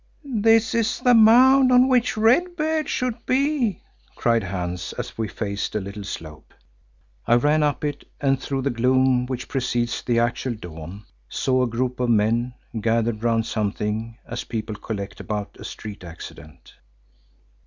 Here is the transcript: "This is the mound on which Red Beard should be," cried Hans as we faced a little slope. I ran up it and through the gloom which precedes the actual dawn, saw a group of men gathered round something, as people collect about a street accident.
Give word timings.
"This 0.33 0.73
is 0.73 0.99
the 0.99 1.13
mound 1.13 1.71
on 1.71 1.87
which 1.87 2.17
Red 2.17 2.55
Beard 2.55 2.89
should 2.89 3.23
be," 3.27 3.83
cried 4.15 4.41
Hans 4.41 4.93
as 4.93 5.15
we 5.15 5.27
faced 5.27 5.75
a 5.75 5.79
little 5.79 6.03
slope. 6.03 6.55
I 7.27 7.35
ran 7.35 7.61
up 7.61 7.83
it 7.83 8.07
and 8.19 8.41
through 8.41 8.63
the 8.63 8.71
gloom 8.71 9.27
which 9.27 9.47
precedes 9.47 10.01
the 10.01 10.17
actual 10.17 10.55
dawn, 10.55 11.05
saw 11.29 11.61
a 11.61 11.67
group 11.69 11.99
of 11.99 12.09
men 12.09 12.55
gathered 12.79 13.23
round 13.23 13.45
something, 13.45 14.17
as 14.25 14.43
people 14.43 14.73
collect 14.75 15.19
about 15.19 15.55
a 15.59 15.63
street 15.63 16.03
accident. 16.03 16.73